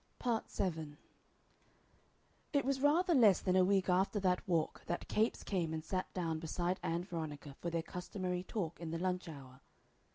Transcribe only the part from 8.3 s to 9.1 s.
talk in the